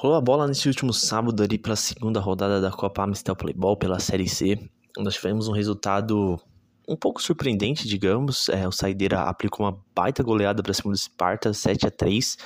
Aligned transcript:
Rolou 0.00 0.16
a 0.16 0.20
bola 0.20 0.46
nesse 0.46 0.68
último 0.68 0.92
sábado 0.92 1.42
ali 1.42 1.58
pela 1.58 1.74
segunda 1.74 2.20
rodada 2.20 2.60
da 2.60 2.70
Copa 2.70 3.02
Amistel 3.02 3.34
Playball 3.34 3.76
pela 3.76 3.98
Série 3.98 4.28
C. 4.28 4.56
Nós 4.96 5.14
tivemos 5.14 5.48
um 5.48 5.52
resultado 5.52 6.40
um 6.88 6.94
pouco 6.94 7.20
surpreendente, 7.20 7.88
digamos. 7.88 8.48
É, 8.48 8.64
o 8.68 8.70
Saideira 8.70 9.22
aplicou 9.22 9.66
uma 9.66 9.76
baita 9.92 10.22
goleada 10.22 10.62
para 10.62 10.72
cima 10.72 10.92
do 10.92 10.96
Sparta, 10.96 11.52
7 11.52 11.88
a 11.88 11.90
3 11.90 12.36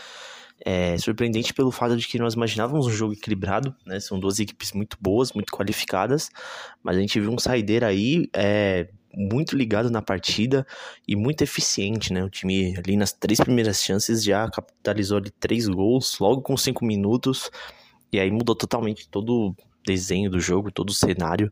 é, 0.65 0.97
surpreendente 0.97 1.53
pelo 1.53 1.71
fato 1.71 1.95
de 1.95 2.09
que 2.09 2.19
nós 2.19 2.33
imaginávamos 2.33 2.87
um 2.87 2.91
jogo 2.91 3.13
equilibrado, 3.13 3.75
né? 3.85 4.01
São 4.01 4.19
duas 4.19 4.39
equipes 4.39 4.73
muito 4.73 4.97
boas, 4.99 5.35
muito 5.35 5.53
qualificadas, 5.53 6.31
mas 6.83 6.97
a 6.97 7.01
gente 7.01 7.21
viu 7.21 7.31
um 7.31 7.39
Saideira 7.39 7.89
aí 7.89 8.31
é, 8.33 8.89
muito 9.15 9.57
ligado 9.57 9.91
na 9.91 10.03
partida 10.03 10.67
e 11.07 11.15
muito 11.15 11.43
eficiente, 11.43 12.13
né? 12.13 12.25
O 12.25 12.31
time 12.31 12.77
ali 12.77 12.97
nas 12.97 13.13
três 13.13 13.41
primeiras 13.41 13.83
chances 13.83 14.23
já 14.23 14.51
capitalizou 14.51 15.19
ali 15.19 15.31
três 15.31 15.67
gols 15.69 16.19
logo 16.19 16.43
com 16.43 16.57
cinco 16.57 16.85
minutos 16.85 17.51
e 18.13 18.21
aí 18.21 18.31
mudou 18.31 18.55
totalmente 18.55 19.09
todo 19.09 19.49
o 19.49 19.57
desenho 19.85 20.31
do 20.31 20.41
jogo, 20.41 20.71
todo 20.71 20.91
o 20.91 20.95
cenário. 20.95 21.51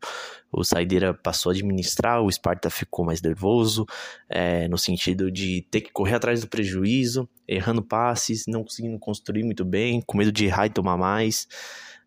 O 0.52 0.64
Saideira 0.64 1.14
passou 1.14 1.50
a 1.50 1.54
administrar, 1.54 2.22
o 2.22 2.30
Sparta 2.30 2.70
ficou 2.70 3.04
mais 3.04 3.20
nervoso, 3.22 3.86
é, 4.28 4.68
no 4.68 4.78
sentido 4.78 5.30
de 5.30 5.62
ter 5.70 5.80
que 5.80 5.92
correr 5.92 6.14
atrás 6.14 6.40
do 6.40 6.48
prejuízo, 6.48 7.28
errando 7.46 7.82
passes, 7.82 8.44
não 8.46 8.62
conseguindo 8.62 8.98
construir 8.98 9.42
muito 9.42 9.64
bem, 9.64 10.00
com 10.00 10.18
medo 10.18 10.32
de 10.32 10.46
errar 10.46 10.66
e 10.66 10.70
tomar 10.70 10.96
mais. 10.96 11.48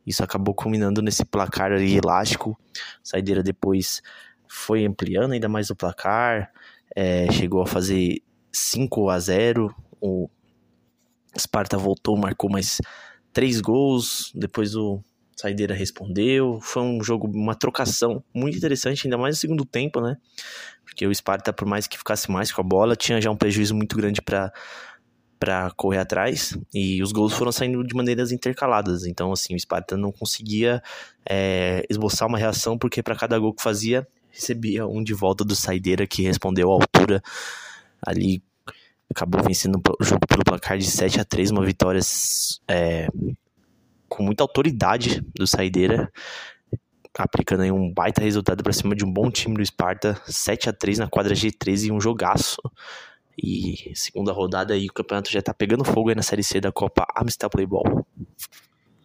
Isso 0.05 0.23
acabou 0.23 0.53
culminando 0.53 1.01
nesse 1.01 1.23
placar 1.23 1.71
ali 1.71 1.95
elástico. 1.95 2.57
Saideira 3.01 3.41
depois 3.41 4.01
foi 4.53 4.85
ampliando 4.85 5.31
ainda 5.31 5.49
mais 5.49 5.71
o 5.71 5.75
placar, 5.75 6.51
é, 6.95 7.29
chegou 7.31 7.61
a 7.61 7.65
fazer 7.65 8.21
5 8.51 9.09
a 9.09 9.19
0 9.19 9.75
o 9.99 10.29
Sparta 11.37 11.75
voltou, 11.75 12.15
marcou 12.15 12.51
mais 12.51 12.79
três 13.31 13.59
gols, 13.59 14.31
depois 14.35 14.75
o 14.75 15.03
Saideira 15.35 15.73
respondeu, 15.73 16.59
foi 16.61 16.83
um 16.83 17.03
jogo, 17.03 17.27
uma 17.27 17.55
trocação 17.55 18.23
muito 18.31 18.55
interessante, 18.55 19.07
ainda 19.07 19.17
mais 19.17 19.37
no 19.37 19.41
segundo 19.41 19.65
tempo, 19.65 19.99
né? 19.99 20.17
Porque 20.85 21.07
o 21.07 21.15
Sparta, 21.15 21.51
por 21.51 21.67
mais 21.67 21.87
que 21.87 21.97
ficasse 21.97 22.29
mais 22.29 22.51
com 22.51 22.61
a 22.61 22.63
bola, 22.63 22.95
tinha 22.95 23.19
já 23.19 23.31
um 23.31 23.35
prejuízo 23.35 23.73
muito 23.73 23.97
grande 23.97 24.21
para 24.21 24.53
para 25.39 25.71
correr 25.71 25.97
atrás 25.97 26.57
e 26.73 27.03
os 27.03 27.11
gols 27.11 27.33
foram 27.33 27.51
saindo 27.51 27.83
de 27.83 27.93
maneiras 27.93 28.31
intercaladas. 28.31 29.05
Então, 29.05 29.29
assim, 29.33 29.53
o 29.53 29.59
Sparta 29.59 29.97
não 29.97 30.09
conseguia 30.09 30.81
é, 31.29 31.85
esboçar 31.89 32.29
uma 32.29 32.37
reação 32.37 32.77
porque 32.77 33.03
para 33.03 33.13
cada 33.13 33.37
gol 33.37 33.53
que 33.53 33.61
fazia 33.61 34.07
recebia 34.33 34.87
um 34.87 35.03
de 35.03 35.13
volta 35.13 35.45
do 35.45 35.55
Saideira 35.55 36.07
que 36.07 36.23
respondeu 36.23 36.71
à 36.71 36.73
altura. 36.73 37.21
Ali 38.05 38.43
acabou 39.09 39.43
vencendo 39.43 39.79
o 39.99 40.03
jogo 40.03 40.25
pelo 40.27 40.43
placar 40.43 40.77
de 40.77 40.89
7 40.89 41.21
a 41.21 41.25
3 41.25 41.51
uma 41.51 41.63
vitória 41.63 42.01
é, 42.67 43.07
com 44.09 44.23
muita 44.23 44.43
autoridade 44.43 45.21
do 45.35 45.45
Saideira 45.45 46.11
aplicando 47.15 47.61
aí 47.61 47.71
um 47.71 47.93
baita 47.93 48.23
resultado 48.23 48.63
para 48.63 48.73
cima 48.73 48.95
de 48.95 49.05
um 49.05 49.13
bom 49.13 49.29
time 49.29 49.55
do 49.55 49.63
Sparta 49.63 50.19
7 50.25 50.69
a 50.69 50.73
3 50.73 50.97
na 50.97 51.07
quadra 51.07 51.35
G13 51.35 51.85
e 51.85 51.91
um 51.91 52.01
jogaço. 52.01 52.57
E 53.37 53.91
segunda 53.95 54.31
rodada 54.31 54.73
aí 54.73 54.87
o 54.87 54.93
campeonato 54.93 55.31
já 55.31 55.41
tá 55.41 55.53
pegando 55.53 55.85
fogo 55.85 56.13
na 56.15 56.23
Série 56.23 56.43
C 56.43 56.59
da 56.59 56.71
Copa 56.71 57.05
Amstel 57.15 57.51
Playball 57.51 58.03